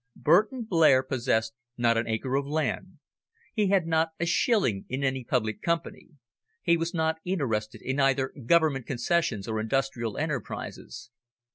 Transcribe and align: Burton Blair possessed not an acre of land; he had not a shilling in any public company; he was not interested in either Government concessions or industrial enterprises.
Burton 0.15 0.63
Blair 0.63 1.03
possessed 1.03 1.53
not 1.77 1.95
an 1.95 2.07
acre 2.07 2.33
of 2.33 2.47
land; 2.47 2.97
he 3.53 3.67
had 3.67 3.85
not 3.85 4.13
a 4.19 4.25
shilling 4.25 4.83
in 4.89 5.03
any 5.03 5.23
public 5.23 5.61
company; 5.61 6.07
he 6.63 6.75
was 6.75 6.91
not 6.91 7.19
interested 7.23 7.83
in 7.83 7.99
either 7.99 8.33
Government 8.47 8.87
concessions 8.87 9.47
or 9.47 9.59
industrial 9.59 10.17
enterprises. 10.17 11.11